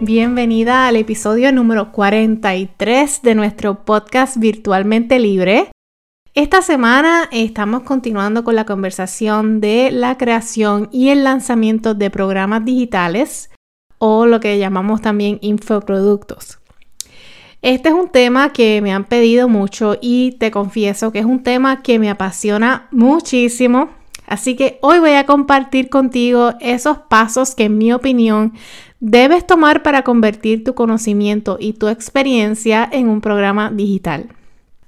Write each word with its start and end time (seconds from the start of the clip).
Bienvenida 0.00 0.86
al 0.86 0.96
episodio 0.96 1.50
número 1.52 1.90
43 1.90 3.22
de 3.22 3.34
nuestro 3.34 3.86
podcast 3.86 4.36
Virtualmente 4.36 5.18
Libre. 5.18 5.70
Esta 6.34 6.60
semana 6.60 7.30
estamos 7.32 7.82
continuando 7.82 8.44
con 8.44 8.56
la 8.56 8.66
conversación 8.66 9.62
de 9.62 9.90
la 9.90 10.18
creación 10.18 10.90
y 10.92 11.08
el 11.08 11.24
lanzamiento 11.24 11.94
de 11.94 12.10
programas 12.10 12.66
digitales 12.66 13.50
o 13.96 14.26
lo 14.26 14.38
que 14.38 14.58
llamamos 14.58 15.00
también 15.00 15.38
infoproductos. 15.40 16.58
Este 17.62 17.88
es 17.88 17.94
un 17.94 18.10
tema 18.10 18.52
que 18.52 18.82
me 18.82 18.92
han 18.92 19.04
pedido 19.04 19.48
mucho 19.48 19.96
y 20.02 20.32
te 20.32 20.50
confieso 20.50 21.10
que 21.10 21.20
es 21.20 21.24
un 21.24 21.42
tema 21.42 21.82
que 21.82 21.98
me 21.98 22.10
apasiona 22.10 22.86
muchísimo 22.90 23.88
Así 24.26 24.56
que 24.56 24.78
hoy 24.82 24.98
voy 24.98 25.12
a 25.12 25.24
compartir 25.24 25.88
contigo 25.88 26.54
esos 26.60 26.98
pasos 26.98 27.54
que 27.54 27.64
en 27.64 27.78
mi 27.78 27.92
opinión 27.92 28.54
debes 29.08 29.46
tomar 29.46 29.84
para 29.84 30.02
convertir 30.02 30.64
tu 30.64 30.74
conocimiento 30.74 31.58
y 31.60 31.74
tu 31.74 31.86
experiencia 31.86 32.88
en 32.90 33.08
un 33.08 33.20
programa 33.20 33.70
digital. 33.70 34.30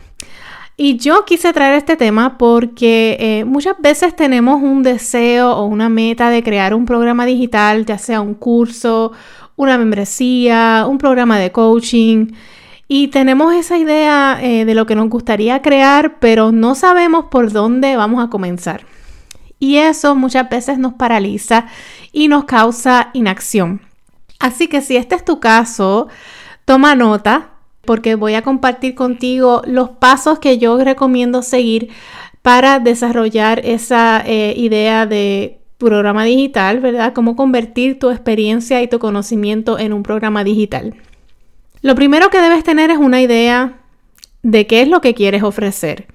Y 0.77 0.95
yo 0.95 1.25
quise 1.25 1.51
traer 1.51 1.73
este 1.73 1.97
tema 1.97 2.37
porque 2.37 3.17
eh, 3.19 3.43
muchas 3.43 3.75
veces 3.79 4.15
tenemos 4.15 4.63
un 4.63 4.81
deseo 4.81 5.51
o 5.51 5.65
una 5.65 5.89
meta 5.89 6.29
de 6.29 6.41
crear 6.41 6.73
un 6.73 6.85
programa 6.85 7.25
digital, 7.25 7.85
ya 7.85 7.97
sea 7.97 8.21
un 8.21 8.33
curso, 8.33 9.11
una 9.57 9.77
membresía, 9.77 10.85
un 10.87 10.99
programa 10.99 11.37
de 11.37 11.51
coaching. 11.51 12.27
Y 12.87 13.09
tenemos 13.09 13.53
esa 13.55 13.77
idea 13.77 14.39
eh, 14.41 14.63
de 14.63 14.73
lo 14.73 14.85
que 14.85 14.95
nos 14.95 15.09
gustaría 15.09 15.61
crear, 15.61 16.17
pero 16.21 16.53
no 16.53 16.75
sabemos 16.75 17.25
por 17.25 17.51
dónde 17.51 17.97
vamos 17.97 18.23
a 18.23 18.29
comenzar 18.29 18.85
y 19.59 19.77
eso 19.77 20.15
muchas 20.15 20.49
veces 20.49 20.79
nos 20.79 20.93
paraliza 20.93 21.67
y 22.11 22.27
nos 22.27 22.45
causa 22.45 23.09
inacción. 23.13 23.81
Así 24.39 24.67
que 24.67 24.81
si 24.81 24.95
este 24.95 25.15
es 25.15 25.25
tu 25.25 25.39
caso, 25.39 26.07
toma 26.65 26.95
nota 26.95 27.51
porque 27.85 28.15
voy 28.15 28.35
a 28.35 28.41
compartir 28.41 28.95
contigo 28.95 29.61
los 29.65 29.89
pasos 29.89 30.39
que 30.39 30.57
yo 30.57 30.77
recomiendo 30.83 31.41
seguir 31.41 31.89
para 32.41 32.79
desarrollar 32.79 33.61
esa 33.65 34.23
eh, 34.25 34.53
idea 34.55 35.05
de 35.05 35.59
programa 35.77 36.23
digital, 36.23 36.79
¿verdad? 36.79 37.13
Cómo 37.13 37.35
convertir 37.35 37.99
tu 37.99 38.09
experiencia 38.09 38.81
y 38.81 38.87
tu 38.87 38.99
conocimiento 38.99 39.79
en 39.79 39.93
un 39.93 40.03
programa 40.03 40.43
digital. 40.43 40.95
Lo 41.81 41.95
primero 41.95 42.29
que 42.29 42.41
debes 42.41 42.63
tener 42.63 42.91
es 42.91 42.97
una 42.97 43.21
idea 43.21 43.79
de 44.43 44.67
qué 44.67 44.81
es 44.81 44.87
lo 44.87 45.01
que 45.01 45.13
quieres 45.13 45.43
ofrecer. 45.43 46.07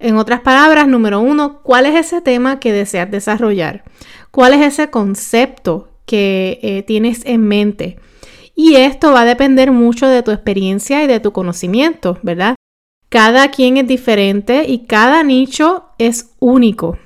En 0.00 0.16
otras 0.16 0.40
palabras, 0.40 0.88
número 0.88 1.20
uno, 1.20 1.60
¿cuál 1.62 1.84
es 1.84 1.94
ese 1.94 2.22
tema 2.22 2.58
que 2.58 2.72
deseas 2.72 3.10
desarrollar? 3.10 3.84
¿Cuál 4.30 4.54
es 4.54 4.62
ese 4.62 4.88
concepto 4.88 5.90
que 6.06 6.58
eh, 6.62 6.82
tienes 6.82 7.22
en 7.26 7.46
mente? 7.46 7.98
Y 8.54 8.76
esto 8.76 9.12
va 9.12 9.22
a 9.22 9.26
depender 9.26 9.72
mucho 9.72 10.08
de 10.08 10.22
tu 10.22 10.30
experiencia 10.30 11.04
y 11.04 11.06
de 11.06 11.20
tu 11.20 11.32
conocimiento, 11.32 12.18
¿verdad? 12.22 12.54
Cada 13.10 13.50
quien 13.50 13.76
es 13.76 13.86
diferente 13.86 14.64
y 14.66 14.86
cada 14.86 15.22
nicho 15.22 15.84
es 15.98 16.30
único. 16.38 16.96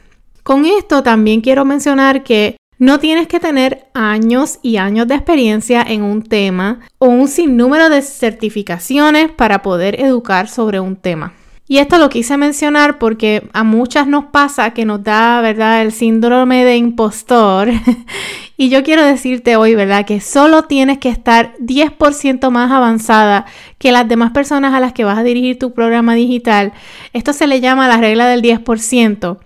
Con 0.45 0.65
esto 0.65 1.03
también 1.03 1.41
quiero 1.41 1.65
mencionar 1.65 2.23
que 2.23 2.57
no 2.79 3.01
tienes 3.01 3.27
que 3.27 3.41
tener 3.41 3.87
años 3.95 4.61
y 4.63 4.77
años 4.77 5.09
de 5.09 5.17
experiencia 5.17 5.83
en 5.83 6.03
un 6.03 6.23
tema 6.23 6.81
o 6.99 7.07
un 7.07 7.27
sinnúmero 7.27 7.89
de 7.89 8.03
certificaciones 8.03 9.33
para 9.33 9.63
poder 9.63 10.01
educar 10.01 10.49
sobre 10.49 10.79
un 10.79 10.95
tema. 10.95 11.33
Y 11.67 11.79
esto 11.79 11.97
lo 11.97 12.11
quise 12.11 12.37
mencionar 12.37 12.99
porque 12.99 13.49
a 13.55 13.65
muchas 13.65 14.07
nos 14.07 14.27
pasa 14.27 14.73
que 14.73 14.85
nos 14.85 15.03
da, 15.03 15.41
¿verdad?, 15.41 15.81
el 15.81 15.93
síndrome 15.93 16.63
de 16.63 16.77
impostor. 16.77 17.71
y 18.59 18.69
yo 18.69 18.83
quiero 18.83 19.03
decirte 19.03 19.57
hoy, 19.57 19.75
¿verdad?, 19.75 20.05
que 20.05 20.21
solo 20.21 20.65
tienes 20.65 20.99
que 20.99 21.09
estar 21.09 21.55
10% 21.61 22.51
más 22.51 22.71
avanzada 22.71 23.47
que 23.79 23.93
las 23.93 24.07
demás 24.07 24.33
personas 24.33 24.75
a 24.75 24.81
las 24.81 24.93
que 24.93 25.05
vas 25.05 25.17
a 25.17 25.23
dirigir 25.23 25.59
tu 25.59 25.73
programa 25.73 26.15
digital. 26.15 26.75
Esto 27.15 27.33
se 27.33 27.47
le 27.47 27.61
llama 27.61 27.89
la 27.89 27.97
regla 27.97 28.29
del 28.29 28.43
10%. 28.43 29.39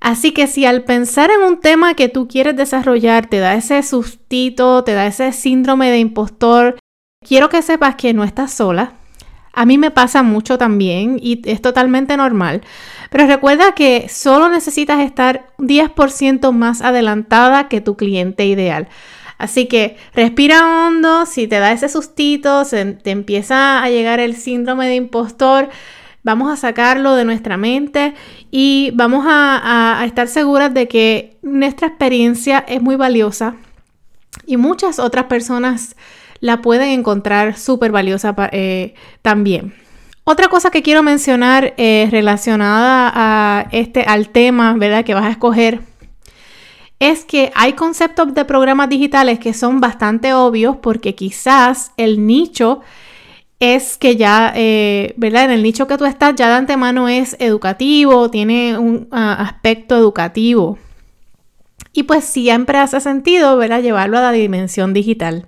Así 0.00 0.32
que 0.32 0.46
si 0.46 0.64
al 0.64 0.84
pensar 0.84 1.30
en 1.30 1.42
un 1.42 1.60
tema 1.60 1.94
que 1.94 2.08
tú 2.08 2.26
quieres 2.26 2.56
desarrollar 2.56 3.26
te 3.26 3.38
da 3.38 3.54
ese 3.54 3.82
sustito, 3.82 4.84
te 4.84 4.92
da 4.92 5.06
ese 5.06 5.32
síndrome 5.32 5.90
de 5.90 5.98
impostor, 5.98 6.78
quiero 7.26 7.48
que 7.48 7.62
sepas 7.62 7.96
que 7.96 8.12
no 8.12 8.22
estás 8.24 8.52
sola, 8.52 8.94
a 9.54 9.64
mí 9.64 9.78
me 9.78 9.90
pasa 9.90 10.22
mucho 10.22 10.58
también 10.58 11.18
y 11.20 11.40
es 11.44 11.62
totalmente 11.62 12.16
normal. 12.16 12.62
Pero 13.10 13.26
recuerda 13.26 13.72
que 13.72 14.08
solo 14.08 14.48
necesitas 14.48 15.00
estar 15.00 15.46
10% 15.58 16.52
más 16.52 16.82
adelantada 16.82 17.68
que 17.68 17.80
tu 17.80 17.96
cliente 17.96 18.46
ideal. 18.46 18.88
Así 19.38 19.66
que 19.66 19.96
respira 20.14 20.86
hondo, 20.86 21.26
si 21.26 21.46
te 21.46 21.58
da 21.58 21.72
ese 21.72 21.88
sustito, 21.88 22.64
se, 22.64 22.84
te 22.84 23.10
empieza 23.10 23.82
a 23.82 23.90
llegar 23.90 24.20
el 24.20 24.36
síndrome 24.36 24.86
de 24.86 24.94
impostor, 24.94 25.68
vamos 26.22 26.52
a 26.52 26.56
sacarlo 26.56 27.14
de 27.14 27.24
nuestra 27.24 27.56
mente 27.56 28.14
y 28.50 28.92
vamos 28.94 29.26
a, 29.28 30.00
a 30.00 30.04
estar 30.06 30.28
seguras 30.28 30.72
de 30.72 30.88
que 30.88 31.36
nuestra 31.42 31.88
experiencia 31.88 32.64
es 32.66 32.80
muy 32.80 32.96
valiosa 32.96 33.56
y 34.46 34.56
muchas 34.56 34.98
otras 34.98 35.26
personas 35.26 35.96
la 36.44 36.60
pueden 36.60 36.90
encontrar 36.90 37.56
súper 37.56 37.90
valiosa 37.90 38.36
eh, 38.52 38.92
también. 39.22 39.72
Otra 40.24 40.48
cosa 40.48 40.70
que 40.70 40.82
quiero 40.82 41.02
mencionar 41.02 41.72
eh, 41.78 42.06
relacionada 42.10 43.10
a 43.14 43.66
este, 43.72 44.02
al 44.02 44.28
tema, 44.28 44.74
¿verdad? 44.74 45.06
Que 45.06 45.14
vas 45.14 45.24
a 45.24 45.30
escoger 45.30 45.80
es 46.98 47.24
que 47.24 47.50
hay 47.54 47.72
conceptos 47.72 48.34
de 48.34 48.44
programas 48.44 48.90
digitales 48.90 49.38
que 49.38 49.54
son 49.54 49.80
bastante 49.80 50.34
obvios 50.34 50.76
porque 50.82 51.14
quizás 51.14 51.92
el 51.96 52.26
nicho 52.26 52.82
es 53.58 53.96
que 53.96 54.16
ya, 54.16 54.52
eh, 54.54 55.14
¿verdad? 55.16 55.46
En 55.46 55.50
el 55.50 55.62
nicho 55.62 55.86
que 55.86 55.96
tú 55.96 56.04
estás 56.04 56.34
ya 56.34 56.48
de 56.48 56.56
antemano 56.56 57.08
es 57.08 57.36
educativo, 57.38 58.30
tiene 58.30 58.76
un 58.76 59.08
aspecto 59.10 59.96
educativo. 59.96 60.76
Y 61.94 62.02
pues 62.02 62.26
siempre 62.26 62.76
hace 62.76 63.00
sentido, 63.00 63.56
¿verdad? 63.56 63.80
Llevarlo 63.80 64.18
a 64.18 64.22
la 64.22 64.32
dimensión 64.32 64.92
digital. 64.92 65.46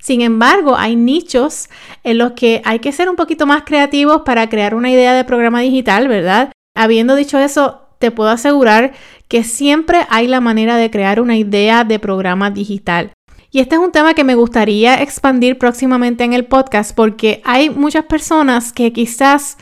Sin 0.00 0.22
embargo, 0.22 0.76
hay 0.76 0.96
nichos 0.96 1.68
en 2.02 2.18
los 2.18 2.32
que 2.32 2.62
hay 2.64 2.78
que 2.78 2.92
ser 2.92 3.08
un 3.08 3.16
poquito 3.16 3.46
más 3.46 3.62
creativos 3.64 4.22
para 4.24 4.48
crear 4.48 4.74
una 4.74 4.90
idea 4.90 5.14
de 5.14 5.24
programa 5.24 5.60
digital, 5.60 6.08
¿verdad? 6.08 6.52
Habiendo 6.74 7.14
dicho 7.14 7.38
eso, 7.38 7.82
te 7.98 8.10
puedo 8.10 8.30
asegurar 8.30 8.92
que 9.28 9.44
siempre 9.44 10.06
hay 10.08 10.26
la 10.26 10.40
manera 10.40 10.76
de 10.76 10.90
crear 10.90 11.20
una 11.20 11.36
idea 11.36 11.84
de 11.84 11.98
programa 11.98 12.50
digital. 12.50 13.12
Y 13.52 13.60
este 13.60 13.74
es 13.74 13.80
un 13.80 13.92
tema 13.92 14.14
que 14.14 14.24
me 14.24 14.36
gustaría 14.36 15.02
expandir 15.02 15.58
próximamente 15.58 16.24
en 16.24 16.32
el 16.32 16.46
podcast 16.46 16.94
porque 16.94 17.42
hay 17.44 17.68
muchas 17.68 18.04
personas 18.04 18.72
que 18.72 18.92
quizás 18.92 19.58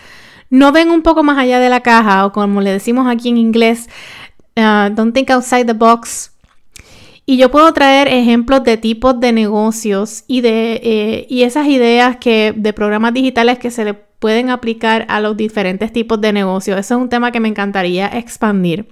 no 0.50 0.73
ven 0.73 0.91
un 0.91 1.02
poco 1.02 1.23
más 1.23 1.38
allá 1.38 1.58
de 1.58 1.69
la 1.69 1.81
caja 1.81 2.25
o 2.26 2.32
como 2.32 2.61
le 2.61 2.70
decimos 2.70 3.06
aquí 3.08 3.31
en 3.31 3.38
inglés, 3.38 3.88
uh, 4.56 4.94
don't 4.94 5.14
think 5.14 5.31
outside 5.31 5.67
the 5.67 5.73
box. 5.73 6.32
Y 7.31 7.37
yo 7.37 7.51
puedo 7.51 7.71
traer 7.75 8.09
ejemplos 8.09 8.65
de 8.65 8.79
tipos 8.79 9.21
de 9.21 9.33
negocios 9.33 10.25
y 10.27 10.41
de 10.41 10.81
eh, 10.83 11.27
y 11.29 11.43
esas 11.43 11.67
ideas 11.67 12.17
que 12.17 12.55
de 12.57 12.73
programas 12.73 13.13
digitales 13.13 13.59
que 13.59 13.71
se 13.71 13.85
le 13.85 13.93
pueden 13.93 14.49
aplicar 14.49 15.05
a 15.11 15.21
los 15.21 15.37
diferentes 15.37 15.93
tipos 15.93 16.19
de 16.23 16.33
negocios. 16.33 16.81
Eso 16.81 16.95
es 16.95 17.01
un 17.03 17.11
tema 17.11 17.31
que 17.31 17.41
me 17.41 17.49
encantaría 17.49 18.07
expandir. 18.07 18.89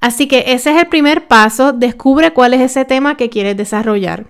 Así 0.00 0.26
que 0.26 0.42
ese 0.48 0.72
es 0.72 0.82
el 0.82 0.88
primer 0.88 1.28
paso. 1.28 1.72
Descubre 1.72 2.32
cuál 2.32 2.54
es 2.54 2.62
ese 2.62 2.84
tema 2.84 3.16
que 3.16 3.30
quieres 3.30 3.56
desarrollar. 3.56 4.26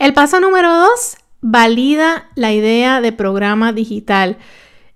El 0.00 0.12
paso 0.12 0.40
número 0.40 0.74
dos, 0.74 1.18
valida 1.40 2.30
la 2.34 2.52
idea 2.52 3.00
de 3.00 3.12
programa 3.12 3.72
digital. 3.72 4.38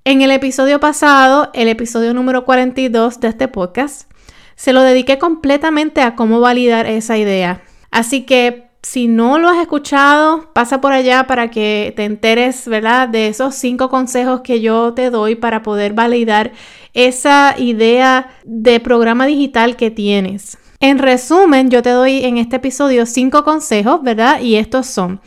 En 0.05 0.23
el 0.23 0.33
episodio 0.33 0.81
pasado, 0.81 1.51
el 1.55 1.69
episodio 1.69 2.15
número 2.15 2.45
42 2.45 3.21
de 3.21 3.29
este 3.29 3.47
podcast, 3.47 4.11
se 4.57 4.73
lo 4.73 4.83
dediqué 4.83 5.19
completamente 5.19 6.01
a 6.01 6.15
cómo 6.15 6.41
validar 6.41 6.87
esa 6.87 7.17
idea. 7.17 7.63
Así 7.91 8.23
que 8.23 8.65
si 8.85 9.09
no 9.09 9.39
lo 9.39 9.49
has 9.49 9.59
escuchado, 9.59 10.51
pasa 10.53 10.81
por 10.81 10.93
allá 10.93 11.27
para 11.27 11.51
que 11.51 11.95
te 11.97 12.05
enteres, 12.05 12.69
¿verdad? 12.69 13.09
De 13.09 13.29
esos 13.29 13.55
cinco 13.55 13.89
consejos 13.89 14.43
que 14.43 14.61
yo 14.61 14.93
te 14.93 15.11
doy 15.11 15.37
para 15.37 15.63
poder 15.63 15.95
validar 15.95 16.53
esa 16.93 17.55
idea 17.57 18.31
de 18.45 18.81
programa 18.81 19.27
digital 19.27 19.77
que 19.77 19.91
tienes. 19.91 20.59
En 20.81 20.99
resumen, 20.99 21.71
yo 21.71 21.83
te 21.83 21.91
doy 21.91 22.25
en 22.25 22.37
este 22.37 22.57
episodio 22.57 23.07
cinco 23.07 23.43
consejos, 23.43 24.03
¿verdad? 24.03 24.41
Y 24.41 24.57
estos 24.57 24.87
son, 24.87 25.21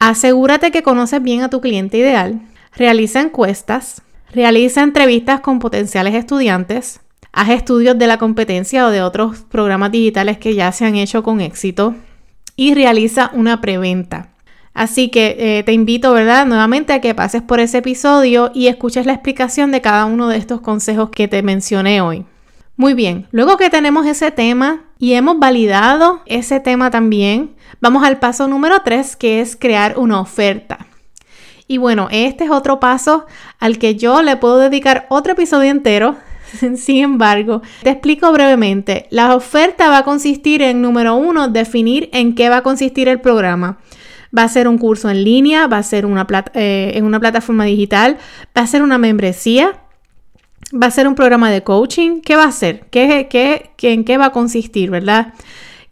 asegúrate 0.00 0.72
que 0.72 0.82
conoces 0.82 1.22
bien 1.22 1.42
a 1.42 1.50
tu 1.50 1.60
cliente 1.60 1.98
ideal, 1.98 2.40
realiza 2.74 3.20
encuestas, 3.20 4.02
realiza 4.32 4.82
entrevistas 4.82 5.40
con 5.40 5.60
potenciales 5.60 6.14
estudiantes, 6.14 7.01
haz 7.32 7.50
estudios 7.50 7.98
de 7.98 8.06
la 8.06 8.18
competencia 8.18 8.86
o 8.86 8.90
de 8.90 9.02
otros 9.02 9.40
programas 9.50 9.92
digitales 9.92 10.38
que 10.38 10.54
ya 10.54 10.70
se 10.72 10.84
han 10.84 10.96
hecho 10.96 11.22
con 11.22 11.40
éxito 11.40 11.94
y 12.56 12.74
realiza 12.74 13.30
una 13.34 13.60
preventa. 13.60 14.28
Así 14.74 15.08
que 15.08 15.36
eh, 15.38 15.62
te 15.64 15.72
invito, 15.72 16.12
¿verdad? 16.12 16.46
Nuevamente 16.46 16.92
a 16.92 17.00
que 17.00 17.14
pases 17.14 17.42
por 17.42 17.60
ese 17.60 17.78
episodio 17.78 18.50
y 18.54 18.68
escuches 18.68 19.04
la 19.04 19.12
explicación 19.12 19.70
de 19.70 19.82
cada 19.82 20.06
uno 20.06 20.28
de 20.28 20.38
estos 20.38 20.60
consejos 20.60 21.10
que 21.10 21.28
te 21.28 21.42
mencioné 21.42 22.00
hoy. 22.00 22.24
Muy 22.76 22.94
bien, 22.94 23.28
luego 23.32 23.58
que 23.58 23.68
tenemos 23.68 24.06
ese 24.06 24.30
tema 24.30 24.80
y 24.98 25.12
hemos 25.12 25.38
validado 25.38 26.22
ese 26.24 26.58
tema 26.58 26.90
también, 26.90 27.54
vamos 27.80 28.02
al 28.02 28.18
paso 28.18 28.48
número 28.48 28.80
3 28.82 29.16
que 29.16 29.40
es 29.40 29.56
crear 29.56 29.98
una 29.98 30.20
oferta. 30.20 30.86
Y 31.68 31.76
bueno, 31.76 32.08
este 32.10 32.44
es 32.44 32.50
otro 32.50 32.80
paso 32.80 33.26
al 33.58 33.78
que 33.78 33.96
yo 33.96 34.22
le 34.22 34.36
puedo 34.36 34.58
dedicar 34.58 35.06
otro 35.10 35.32
episodio 35.32 35.70
entero. 35.70 36.16
Sin 36.76 37.04
embargo, 37.04 37.62
te 37.82 37.90
explico 37.90 38.32
brevemente. 38.32 39.06
La 39.10 39.34
oferta 39.34 39.88
va 39.88 39.98
a 39.98 40.04
consistir 40.04 40.62
en, 40.62 40.82
número 40.82 41.14
uno, 41.14 41.48
definir 41.48 42.08
en 42.12 42.34
qué 42.34 42.48
va 42.48 42.58
a 42.58 42.62
consistir 42.62 43.08
el 43.08 43.20
programa. 43.20 43.78
Va 44.36 44.44
a 44.44 44.48
ser 44.48 44.66
un 44.66 44.78
curso 44.78 45.10
en 45.10 45.24
línea, 45.24 45.66
va 45.66 45.78
a 45.78 45.82
ser 45.82 46.06
una 46.06 46.26
eh, 46.54 46.92
en 46.94 47.04
una 47.04 47.20
plataforma 47.20 47.64
digital, 47.64 48.16
va 48.56 48.62
a 48.62 48.66
ser 48.66 48.82
una 48.82 48.96
membresía, 48.96 49.82
va 50.72 50.86
a 50.86 50.90
ser 50.90 51.06
un 51.06 51.14
programa 51.14 51.50
de 51.50 51.62
coaching. 51.62 52.20
¿Qué 52.20 52.36
va 52.36 52.44
a 52.44 52.52
ser? 52.52 52.86
¿Qué, 52.90 53.28
qué, 53.30 53.92
en 53.92 54.04
qué 54.04 54.16
va 54.16 54.26
a 54.26 54.32
consistir, 54.32 54.90
verdad? 54.90 55.34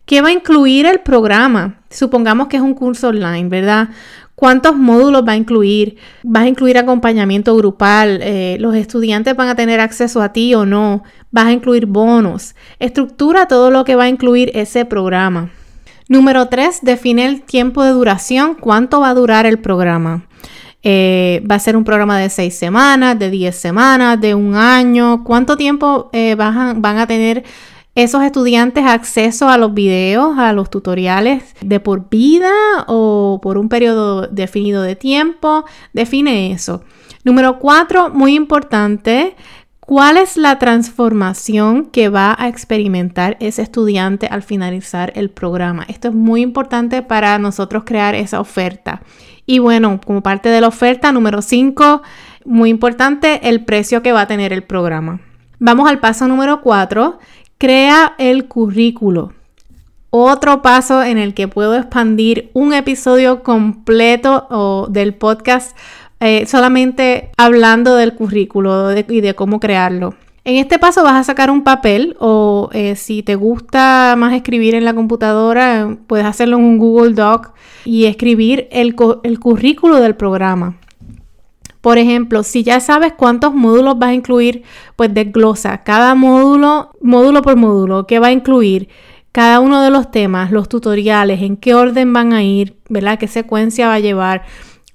¿Qué 0.07 0.23
va 0.23 0.29
a 0.29 0.33
incluir 0.33 0.87
el 0.87 1.01
programa? 1.01 1.81
Supongamos 1.91 2.49
que 2.49 2.57
es 2.57 2.62
un 2.62 2.75
curso 2.75 3.09
online, 3.09 3.49
¿verdad? 3.49 3.91
¿Cuántos 4.40 4.75
módulos 4.75 5.22
va 5.28 5.32
a 5.32 5.37
incluir? 5.37 5.98
¿Vas 6.22 6.44
a 6.44 6.48
incluir 6.48 6.78
acompañamiento 6.78 7.54
grupal? 7.54 8.20
Eh, 8.22 8.56
¿Los 8.58 8.75
estudiantes 8.75 9.37
van 9.37 9.48
a 9.48 9.54
tener 9.54 9.81
acceso 9.81 10.22
a 10.22 10.32
ti 10.32 10.54
o 10.54 10.64
no? 10.64 11.02
¿Vas 11.31 11.48
a 11.48 11.52
incluir 11.52 11.84
bonos? 11.84 12.54
Estructura 12.78 13.48
todo 13.48 13.70
lo 13.70 13.84
que 13.84 13.96
va 13.96 14.04
a 14.04 14.08
incluir 14.08 14.50
ese 14.54 14.87
programa. 14.87 15.50
Número 16.08 16.48
3. 16.48 16.78
Define 16.81 17.26
el 17.26 17.42
tiempo 17.42 17.84
de 17.84 17.90
duración. 17.90 18.54
¿Cuánto 18.54 19.00
va 19.00 19.10
a 19.10 19.14
durar 19.14 19.44
el 19.44 19.58
programa? 19.58 20.25
Eh, 20.82 21.44
¿Va 21.48 21.56
a 21.56 21.58
ser 21.58 21.76
un 21.76 21.84
programa 21.84 22.19
de 22.19 22.31
6 22.31 22.56
semanas, 22.56 23.19
de 23.19 23.28
10 23.28 23.54
semanas, 23.54 24.19
de 24.22 24.34
un 24.34 24.54
año? 24.54 25.22
¿Cuánto 25.22 25.58
tiempo 25.58 26.08
eh, 26.14 26.34
van 26.34 26.82
a 26.82 27.06
tener 27.06 27.44
esos 27.94 28.22
estudiantes 28.22 28.84
acceso 28.87 29.48
a 29.48 29.58
los 29.58 29.75
videos, 29.75 30.38
a 30.38 30.52
los 30.52 30.70
tutoriales 30.70 31.54
de 31.60 31.81
por 31.81 32.08
vida 32.08 32.52
o 32.87 33.40
por 33.42 33.58
un 33.58 33.69
periodo 33.69 34.28
definido 34.28 34.82
de 34.82 34.96
tiempo. 34.96 35.64
Define 35.92 36.52
eso. 36.52 36.82
Número 37.25 37.58
cuatro, 37.58 38.08
muy 38.10 38.34
importante, 38.34 39.37
¿cuál 39.81 40.16
es 40.16 40.37
la 40.37 40.58
transformación 40.58 41.87
que 41.87 42.08
va 42.08 42.34
a 42.38 42.48
experimentar 42.48 43.37
ese 43.40 43.60
estudiante 43.62 44.26
al 44.26 44.42
finalizar 44.42 45.12
el 45.16 45.28
programa? 45.28 45.84
Esto 45.88 46.08
es 46.08 46.14
muy 46.14 46.40
importante 46.40 47.02
para 47.02 47.38
nosotros 47.38 47.82
crear 47.84 48.14
esa 48.14 48.40
oferta. 48.40 49.02
Y 49.44 49.58
bueno, 49.58 50.00
como 50.06 50.22
parte 50.22 50.48
de 50.48 50.60
la 50.60 50.69
oferta, 50.69 51.12
número 51.12 51.42
cinco, 51.42 52.02
muy 52.44 52.70
importante, 52.70 53.48
el 53.48 53.64
precio 53.64 54.00
que 54.00 54.12
va 54.12 54.22
a 54.22 54.26
tener 54.26 54.52
el 54.52 54.62
programa. 54.62 55.20
Vamos 55.58 55.90
al 55.90 55.98
paso 55.98 56.26
número 56.26 56.62
cuatro, 56.62 57.19
Crea 57.61 58.15
el 58.17 58.47
currículo. 58.47 59.35
Otro 60.09 60.62
paso 60.62 61.03
en 61.03 61.19
el 61.19 61.35
que 61.35 61.47
puedo 61.47 61.77
expandir 61.77 62.51
un 62.55 62.73
episodio 62.73 63.43
completo 63.43 64.89
del 64.91 65.12
podcast 65.12 65.77
eh, 66.21 66.47
solamente 66.47 67.33
hablando 67.37 67.97
del 67.97 68.15
currículo 68.15 68.97
y 68.97 69.21
de 69.21 69.35
cómo 69.35 69.61
crearlo. 69.61 70.15
En 70.45 70.57
este 70.57 70.79
paso 70.79 71.03
vas 71.03 71.17
a 71.17 71.25
sacar 71.25 71.51
un 71.51 71.62
papel 71.62 72.17
o 72.19 72.71
eh, 72.73 72.97
si 72.97 73.23
te 73.23 73.35
gusta 73.35 74.15
más 74.17 74.33
escribir 74.33 74.75
en 74.75 74.87
la 74.87 74.95
computadora, 74.95 75.99
puedes 76.07 76.25
hacerlo 76.25 76.57
en 76.57 76.65
un 76.65 76.79
Google 76.79 77.12
Doc 77.12 77.53
y 77.85 78.07
escribir 78.07 78.69
el 78.71 78.95
currículo 78.95 80.01
del 80.01 80.17
programa. 80.17 80.80
Por 81.81 81.99
ejemplo, 81.99 82.43
si 82.43 82.62
ya 82.62 82.81
sabes 82.81 83.15
cuántos 83.15 83.55
módulos 83.55 83.99
vas 83.99 84.11
a 84.11 84.15
incluir, 84.15 84.62
pues 84.97 85.12
desglosa 85.15 85.82
cada 85.82 86.15
módulo, 86.15 86.91
módulo 87.00 87.43
por 87.43 87.56
módulo, 87.56 88.06
qué 88.06 88.19
va 88.19 88.29
a 88.29 88.32
incluir 88.32 88.88
cada 89.32 89.61
uno 89.61 89.82
de 89.82 89.91
los 89.91 90.11
temas, 90.11 90.50
los 90.50 90.69
tutoriales, 90.69 91.41
en 91.43 91.56
qué 91.56 91.75
orden 91.75 92.12
van 92.12 92.32
a 92.32 92.43
ir, 92.43 92.77
¿verdad? 92.88 93.19
¿Qué 93.19 93.29
secuencia 93.29 93.87
va 93.87 93.94
a 93.94 94.00
llevar? 94.00 94.43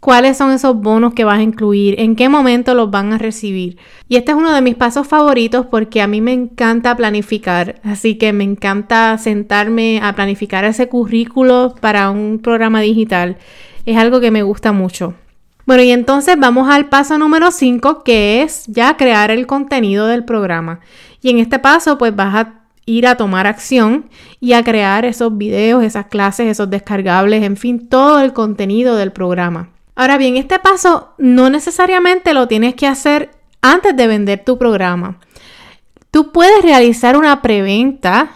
cuáles 0.06 0.38
son 0.38 0.52
esos 0.52 0.80
bonos 0.80 1.16
que 1.16 1.24
vas 1.24 1.40
a 1.40 1.42
incluir, 1.42 2.00
en 2.00 2.16
qué 2.16 2.30
momento 2.30 2.76
los 2.76 2.92
van 2.92 3.12
a 3.12 3.18
recibir. 3.18 3.80
Y 4.08 4.18
este 4.18 4.34
es 4.34 4.38
uno 4.38 4.54
de 4.54 4.62
mis 4.62 4.76
pasos 4.76 5.08
favoritos 5.08 5.66
porque 5.66 6.00
a 6.00 6.06
mí 6.06 6.22
me 6.22 6.32
encanta 6.32 6.96
planificar, 6.96 7.82
así 7.84 8.14
que 8.14 8.32
me 8.32 8.44
encanta 8.44 9.18
sentarme 9.18 10.00
a 10.04 10.14
planificar 10.14 10.64
ese 10.64 10.88
currículo 10.90 11.74
para 11.82 12.12
un 12.12 12.38
programa 12.38 12.82
digital. 12.82 13.38
Es 13.88 13.98
algo 13.98 14.20
que 14.20 14.30
me 14.30 14.44
gusta 14.44 14.74
mucho. 14.74 15.16
Bueno, 15.66 15.82
y 15.82 15.92
entonces 15.92 16.36
vamos 16.38 16.70
al 16.70 16.90
paso 16.90 17.18
número 17.18 17.50
5, 17.50 18.04
que 18.04 18.44
es 18.44 18.66
ya 18.68 18.98
crear 18.98 19.32
el 19.32 19.48
contenido 19.48 20.06
del 20.08 20.24
programa. 20.24 20.80
Y 21.22 21.32
en 21.32 21.40
este 21.40 21.58
paso, 21.58 21.98
pues 21.98 22.16
vas 22.16 22.36
a 22.36 22.54
ir 22.86 23.08
a 23.08 23.18
tomar 23.18 23.48
acción 23.48 24.10
y 24.40 24.54
a 24.54 24.64
crear 24.64 25.06
esos 25.06 25.36
videos, 25.36 25.84
esas 25.84 26.06
clases, 26.06 26.48
esos 26.48 26.70
descargables, 26.70 27.44
en 27.44 27.58
fin, 27.58 27.90
todo 27.90 28.20
el 28.20 28.32
contenido 28.34 28.96
del 28.96 29.12
programa. 29.12 29.70
Ahora 29.96 30.18
bien, 30.18 30.38
este 30.38 30.60
paso 30.60 31.14
no 31.18 31.50
necesariamente 31.50 32.34
lo 32.34 32.48
tienes 32.48 32.76
que 32.76 32.86
hacer 32.86 33.32
antes 33.62 33.96
de 33.96 34.08
vender 34.08 34.44
tu 34.44 34.60
programa. 34.60 35.20
Tú 36.12 36.32
puedes 36.32 36.62
realizar 36.62 37.18
una 37.18 37.42
preventa, 37.42 38.30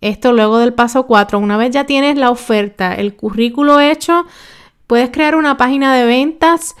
esto 0.00 0.32
luego 0.32 0.58
del 0.58 0.74
paso 0.74 1.06
4, 1.06 1.38
una 1.38 1.56
vez 1.56 1.70
ya 1.70 1.84
tienes 1.84 2.18
la 2.18 2.30
oferta, 2.30 2.94
el 2.94 3.16
currículo 3.16 3.80
hecho, 3.80 4.26
Puedes 4.90 5.10
crear 5.10 5.36
una 5.36 5.56
página 5.56 5.94
de 5.94 6.04
ventas 6.04 6.74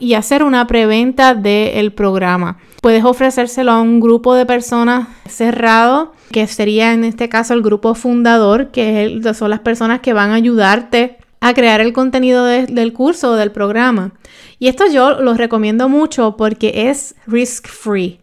y 0.00 0.14
hacer 0.14 0.42
una 0.42 0.66
preventa 0.66 1.36
del 1.36 1.92
programa. 1.92 2.58
Puedes 2.80 3.04
ofrecérselo 3.04 3.70
a 3.70 3.80
un 3.80 4.00
grupo 4.00 4.34
de 4.34 4.44
personas 4.44 5.06
cerrado, 5.28 6.14
que 6.32 6.48
sería 6.48 6.92
en 6.92 7.04
este 7.04 7.28
caso 7.28 7.54
el 7.54 7.62
grupo 7.62 7.94
fundador, 7.94 8.72
que 8.72 9.20
son 9.34 9.50
las 9.50 9.60
personas 9.60 10.00
que 10.00 10.12
van 10.12 10.32
a 10.32 10.34
ayudarte 10.34 11.18
a 11.38 11.54
crear 11.54 11.80
el 11.80 11.92
contenido 11.92 12.44
del 12.44 12.92
curso 12.92 13.30
o 13.30 13.36
del 13.36 13.52
programa. 13.52 14.10
Y 14.58 14.66
esto 14.66 14.86
yo 14.92 15.20
lo 15.20 15.34
recomiendo 15.34 15.88
mucho 15.88 16.36
porque 16.36 16.88
es 16.90 17.14
risk 17.28 17.68
free. 17.68 18.18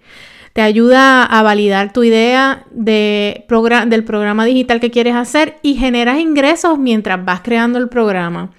Te 0.51 0.61
ayuda 0.61 1.23
a 1.23 1.41
validar 1.41 1.93
tu 1.93 2.03
idea 2.03 2.65
de 2.71 3.45
del 3.87 4.03
programa 4.03 4.43
digital 4.43 4.81
que 4.81 4.91
quieres 4.91 5.15
hacer 5.15 5.57
y 5.61 5.75
generas 5.75 6.19
ingresos 6.19 6.77
mientras 6.77 7.23
vas 7.23 7.39
creando 7.39 7.79
el 7.79 7.87
programa. 7.87 8.49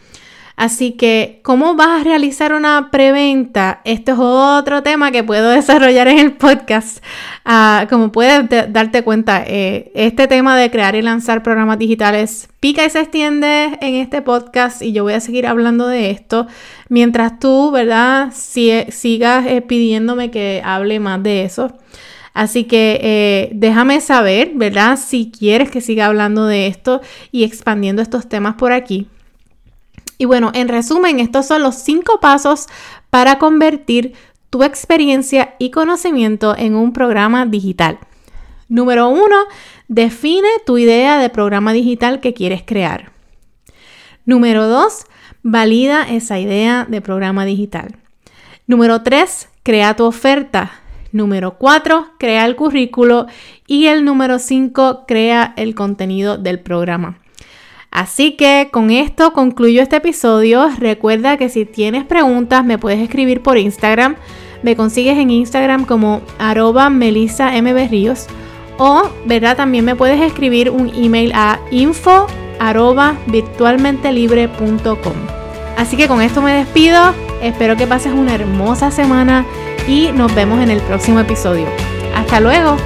Así 0.60 0.92
que, 0.92 1.40
¿cómo 1.42 1.74
vas 1.74 2.02
a 2.02 2.04
realizar 2.04 2.52
una 2.52 2.90
preventa? 2.90 3.80
Esto 3.86 4.12
es 4.12 4.18
otro 4.20 4.82
tema 4.82 5.10
que 5.10 5.24
puedo 5.24 5.48
desarrollar 5.60 6.06
en 6.08 6.18
el 6.18 6.32
podcast. 6.32 7.02
Ah, 7.46 7.86
como 7.88 8.12
puedes 8.12 8.46
darte 8.70 9.02
cuenta, 9.02 9.42
eh, 9.46 9.90
este 9.94 10.28
tema 10.28 10.58
de 10.58 10.70
crear 10.70 10.96
y 10.96 11.00
lanzar 11.00 11.42
programas 11.42 11.78
digitales 11.78 12.50
pica 12.60 12.84
y 12.84 12.90
se 12.90 13.00
extiende 13.00 13.78
en 13.80 13.94
este 13.94 14.20
podcast 14.20 14.82
y 14.82 14.92
yo 14.92 15.02
voy 15.02 15.14
a 15.14 15.20
seguir 15.20 15.46
hablando 15.46 15.86
de 15.86 16.10
esto 16.10 16.46
mientras 16.90 17.38
tú, 17.38 17.70
¿verdad? 17.70 18.30
sigas 18.30 19.46
eh, 19.46 19.62
pidiéndome 19.62 20.30
que 20.30 20.60
hable 20.62 21.00
más 21.00 21.22
de 21.22 21.44
eso. 21.44 21.72
Así 22.34 22.64
que 22.64 23.00
eh, 23.02 23.50
déjame 23.54 24.02
saber, 24.02 24.50
¿verdad? 24.56 24.98
Si 24.98 25.30
quieres 25.30 25.70
que 25.70 25.80
siga 25.80 26.04
hablando 26.04 26.44
de 26.44 26.66
esto 26.66 27.00
y 27.32 27.44
expandiendo 27.44 28.02
estos 28.02 28.28
temas 28.28 28.56
por 28.56 28.72
aquí. 28.72 29.08
Y 30.20 30.26
bueno, 30.26 30.50
en 30.52 30.68
resumen, 30.68 31.18
estos 31.18 31.46
son 31.46 31.62
los 31.62 31.76
cinco 31.76 32.20
pasos 32.20 32.66
para 33.08 33.38
convertir 33.38 34.12
tu 34.50 34.62
experiencia 34.62 35.54
y 35.58 35.70
conocimiento 35.70 36.54
en 36.54 36.74
un 36.74 36.92
programa 36.92 37.46
digital. 37.46 37.98
Número 38.68 39.08
uno, 39.08 39.36
define 39.88 40.46
tu 40.66 40.76
idea 40.76 41.18
de 41.18 41.30
programa 41.30 41.72
digital 41.72 42.20
que 42.20 42.34
quieres 42.34 42.62
crear. 42.62 43.12
Número 44.26 44.68
dos, 44.68 45.06
valida 45.42 46.02
esa 46.02 46.38
idea 46.38 46.86
de 46.86 47.00
programa 47.00 47.46
digital. 47.46 47.96
Número 48.66 49.02
tres, 49.02 49.48
crea 49.62 49.96
tu 49.96 50.04
oferta. 50.04 50.70
Número 51.12 51.56
4, 51.56 52.08
crea 52.18 52.44
el 52.44 52.56
currículo. 52.56 53.26
Y 53.66 53.86
el 53.86 54.04
número 54.04 54.38
5, 54.38 55.06
crea 55.08 55.54
el 55.56 55.74
contenido 55.74 56.36
del 56.36 56.60
programa. 56.60 57.19
Así 57.90 58.32
que 58.32 58.68
con 58.70 58.90
esto 58.90 59.32
concluyo 59.32 59.82
este 59.82 59.96
episodio. 59.96 60.68
Recuerda 60.78 61.36
que 61.36 61.48
si 61.48 61.64
tienes 61.64 62.04
preguntas 62.04 62.64
me 62.64 62.78
puedes 62.78 63.00
escribir 63.00 63.42
por 63.42 63.58
Instagram. 63.58 64.16
Me 64.62 64.76
consigues 64.76 65.18
en 65.18 65.30
Instagram 65.30 65.84
como 65.86 66.20
arroba 66.38 66.90
o, 68.78 69.02
¿verdad? 69.26 69.56
También 69.56 69.84
me 69.84 69.96
puedes 69.96 70.20
escribir 70.20 70.70
un 70.70 70.90
email 70.94 71.32
a 71.34 71.60
info 71.70 72.26
arroba. 72.58 73.16
Así 75.76 75.96
que 75.96 76.08
con 76.08 76.22
esto 76.22 76.42
me 76.42 76.52
despido. 76.52 77.14
Espero 77.42 77.76
que 77.76 77.86
pases 77.86 78.12
una 78.12 78.34
hermosa 78.34 78.90
semana 78.90 79.44
y 79.88 80.12
nos 80.12 80.34
vemos 80.34 80.60
en 80.62 80.70
el 80.70 80.80
próximo 80.82 81.20
episodio. 81.20 81.66
Hasta 82.14 82.40
luego. 82.40 82.76